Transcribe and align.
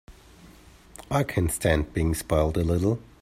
I 1.11 1.21
can 1.21 1.47
stand 1.49 1.93
being 1.93 2.15
spoiled 2.15 2.57
a 2.57 2.63
little. 2.63 2.97